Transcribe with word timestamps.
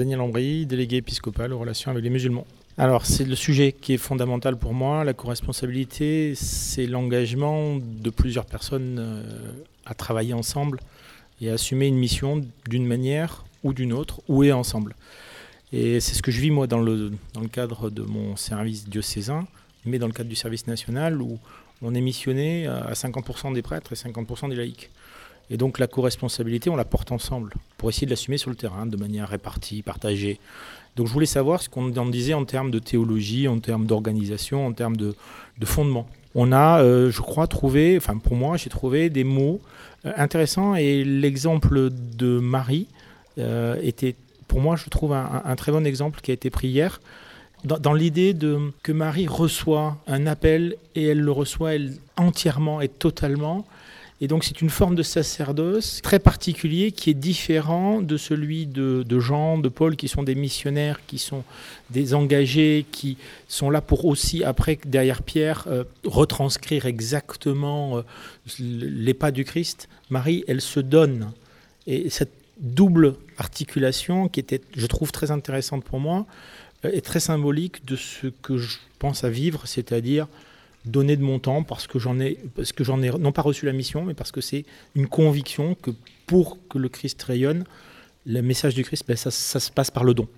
Daniel 0.00 0.22
Ambry, 0.22 0.64
délégué 0.64 0.96
épiscopal 0.96 1.52
aux 1.52 1.58
relations 1.58 1.90
avec 1.90 2.02
les 2.02 2.08
musulmans. 2.08 2.46
Alors 2.78 3.04
c'est 3.04 3.26
le 3.26 3.36
sujet 3.36 3.72
qui 3.72 3.92
est 3.92 3.98
fondamental 3.98 4.56
pour 4.56 4.72
moi. 4.72 5.04
La 5.04 5.12
co-responsabilité, 5.12 6.32
c'est 6.34 6.86
l'engagement 6.86 7.76
de 7.76 8.08
plusieurs 8.08 8.46
personnes 8.46 8.96
euh, 8.98 9.52
à 9.84 9.92
travailler 9.92 10.32
ensemble 10.32 10.80
et 11.42 11.50
à 11.50 11.52
assumer 11.52 11.86
une 11.86 11.98
mission 11.98 12.42
d'une 12.66 12.86
manière 12.86 13.44
ou 13.62 13.74
d'une 13.74 13.92
autre, 13.92 14.22
ou 14.26 14.42
et 14.42 14.52
ensemble. 14.52 14.96
Et 15.70 16.00
c'est 16.00 16.14
ce 16.14 16.22
que 16.22 16.30
je 16.30 16.40
vis 16.40 16.50
moi 16.50 16.66
dans 16.66 16.80
le, 16.80 17.12
dans 17.34 17.42
le 17.42 17.48
cadre 17.48 17.90
de 17.90 18.00
mon 18.00 18.36
service 18.36 18.88
diocésain, 18.88 19.46
mais 19.84 19.98
dans 19.98 20.06
le 20.06 20.14
cadre 20.14 20.30
du 20.30 20.36
service 20.36 20.66
national 20.66 21.20
où 21.20 21.38
on 21.82 21.94
est 21.94 22.00
missionné 22.00 22.66
à 22.66 22.94
50% 22.94 23.52
des 23.52 23.60
prêtres 23.60 23.92
et 23.92 23.96
50% 23.96 24.48
des 24.48 24.56
laïcs. 24.56 24.88
Et 25.50 25.56
donc 25.56 25.78
la 25.78 25.88
co-responsabilité, 25.88 26.70
on 26.70 26.76
la 26.76 26.84
porte 26.84 27.10
ensemble 27.12 27.52
pour 27.76 27.90
essayer 27.90 28.06
de 28.06 28.10
l'assumer 28.10 28.38
sur 28.38 28.50
le 28.50 28.56
terrain 28.56 28.86
de 28.86 28.96
manière 28.96 29.28
répartie, 29.28 29.82
partagée. 29.82 30.38
Donc 30.96 31.06
je 31.06 31.12
voulais 31.12 31.26
savoir 31.26 31.62
ce 31.62 31.68
qu'on 31.68 31.94
en 31.96 32.06
disait 32.06 32.34
en 32.34 32.44
termes 32.44 32.70
de 32.70 32.78
théologie, 32.78 33.48
en 33.48 33.58
termes 33.58 33.86
d'organisation, 33.86 34.66
en 34.66 34.72
termes 34.72 34.96
de, 34.96 35.14
fondement. 35.64 36.06
On 36.34 36.52
a, 36.52 36.82
euh, 36.82 37.10
je 37.10 37.20
crois, 37.20 37.46
trouvé, 37.46 37.96
enfin 37.96 38.16
pour 38.16 38.36
moi, 38.36 38.56
j'ai 38.56 38.70
trouvé 38.70 39.10
des 39.10 39.24
mots 39.24 39.60
euh, 40.06 40.12
intéressants 40.16 40.74
et 40.74 41.04
l'exemple 41.04 41.90
de 41.90 42.38
Marie 42.38 42.86
euh, 43.38 43.76
était, 43.82 44.14
pour 44.46 44.60
moi, 44.60 44.76
je 44.76 44.88
trouve 44.88 45.12
un, 45.12 45.56
très 45.56 45.72
bon 45.72 45.84
exemple 45.86 46.20
qui 46.20 46.30
a 46.30 46.34
été 46.34 46.50
pris 46.50 46.68
hier. 46.68 47.00
Dans, 47.64 47.92
l'idée 47.92 48.32
de 48.32 48.58
que 48.82 48.90
Marie 48.90 49.26
reçoit 49.26 49.98
un 50.06 50.26
appel 50.26 50.76
et 50.94 51.08
elle 51.08 51.20
le 51.20 51.30
reçoit 51.30 51.74
elle, 51.74 51.92
entièrement 52.16 52.80
et 52.80 52.88
totalement 52.88 53.66
et 54.22 54.28
donc 54.28 54.44
c'est 54.44 54.60
une 54.60 54.68
forme 54.68 54.94
de 54.94 55.02
sacerdoce 55.02 56.00
très 56.02 56.18
particulier 56.18 56.92
qui 56.92 57.08
est 57.08 57.14
différent 57.14 58.02
de 58.02 58.18
celui 58.18 58.66
de, 58.66 59.04
Jean, 59.18 59.56
de 59.56 59.68
Paul, 59.70 59.96
qui 59.96 60.08
sont 60.08 60.22
des 60.22 60.34
missionnaires, 60.34 61.00
qui 61.06 61.18
sont 61.18 61.42
des 61.88 62.12
engagés, 62.12 62.84
qui 62.92 63.16
sont 63.48 63.70
là 63.70 63.80
pour 63.80 64.04
aussi, 64.04 64.44
après, 64.44 64.78
derrière 64.84 65.22
Pierre, 65.22 65.64
euh, 65.68 65.84
retranscrire 66.04 66.84
exactement 66.84 67.96
euh, 67.96 68.02
les 68.58 69.14
pas 69.14 69.30
du 69.30 69.44
Christ. 69.44 69.88
Marie, 70.10 70.44
elle 70.46 70.60
se 70.60 70.80
donne. 70.80 71.32
Et 71.86 72.10
cette 72.10 72.34
double 72.58 73.14
articulation, 73.38 74.28
qui 74.28 74.40
était, 74.40 74.60
je 74.76 74.86
trouve, 74.86 75.12
très 75.12 75.30
intéressante 75.30 75.82
pour 75.82 75.98
moi, 75.98 76.26
euh, 76.84 76.90
est 76.92 77.00
très 77.04 77.20
symbolique 77.20 77.86
de 77.86 77.96
ce 77.96 78.26
que 78.42 78.58
je 78.58 78.76
pense 78.98 79.24
à 79.24 79.30
vivre, 79.30 79.62
c'est-à-dire 79.64 80.26
donner 80.84 81.16
de 81.16 81.22
mon 81.22 81.38
temps 81.38 81.62
parce 81.62 81.86
que 81.86 81.98
j'en 81.98 82.18
ai, 82.20 82.38
parce 82.54 82.72
que 82.72 82.84
j'en 82.84 83.02
ai 83.02 83.10
non 83.10 83.32
pas 83.32 83.42
reçu 83.42 83.66
la 83.66 83.72
mission, 83.72 84.04
mais 84.04 84.14
parce 84.14 84.32
que 84.32 84.40
c'est 84.40 84.64
une 84.94 85.06
conviction 85.06 85.74
que 85.74 85.90
pour 86.26 86.58
que 86.68 86.78
le 86.78 86.88
Christ 86.88 87.22
rayonne, 87.22 87.64
le 88.26 88.42
message 88.42 88.74
du 88.74 88.84
Christ, 88.84 89.04
ben 89.06 89.16
ça, 89.16 89.30
ça 89.30 89.60
se 89.60 89.70
passe 89.70 89.90
par 89.90 90.04
le 90.04 90.14
don. 90.14 90.28